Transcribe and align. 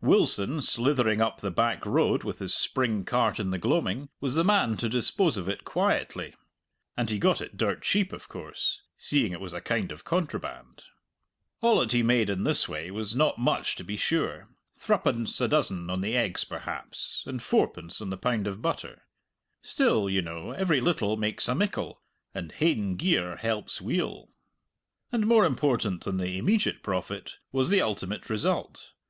Wilson, 0.00 0.62
slithering 0.62 1.20
up 1.20 1.42
the 1.42 1.50
back 1.50 1.84
road 1.84 2.24
with 2.24 2.38
his 2.38 2.54
spring 2.54 3.04
cart 3.04 3.38
in 3.38 3.50
the 3.50 3.58
gloaming, 3.58 4.08
was 4.18 4.34
the 4.34 4.42
man 4.42 4.78
to 4.78 4.88
dispose 4.88 5.36
of 5.36 5.46
it 5.46 5.62
quietly. 5.64 6.34
And 6.96 7.10
he 7.10 7.18
got 7.18 7.42
it 7.42 7.58
dirt 7.58 7.82
cheap, 7.82 8.10
of 8.10 8.26
course, 8.26 8.80
seeing 8.96 9.32
it 9.34 9.42
was 9.42 9.52
a 9.52 9.60
kind 9.60 9.92
of 9.92 10.02
contraband. 10.02 10.84
All 11.60 11.80
that 11.80 11.92
he 11.92 12.02
made 12.02 12.30
in 12.30 12.44
this 12.44 12.66
way 12.66 12.90
was 12.90 13.14
not 13.14 13.36
much 13.36 13.76
to 13.76 13.84
be 13.84 13.98
sure 13.98 14.48
threepence 14.78 15.38
a 15.42 15.48
dozen 15.48 15.90
on 15.90 16.00
the 16.00 16.16
eggs, 16.16 16.44
perhaps, 16.44 17.22
and 17.26 17.42
fourpence 17.42 18.00
on 18.00 18.08
the 18.08 18.16
pound 18.16 18.46
of 18.46 18.62
butter 18.62 19.02
still, 19.60 20.08
you 20.08 20.22
know, 20.22 20.52
every 20.52 20.80
little 20.80 21.18
makes 21.18 21.46
a 21.46 21.54
mickle, 21.54 22.00
and 22.32 22.52
hained 22.52 22.98
gear 23.00 23.36
helps 23.36 23.82
weel. 23.82 24.30
And 25.12 25.26
more 25.26 25.44
important 25.44 26.04
than 26.04 26.16
the 26.16 26.38
immediate 26.38 26.82
profit 26.82 27.36
was 27.52 27.68
the 27.68 27.82
ultimate 27.82 28.30
result. 28.30 28.92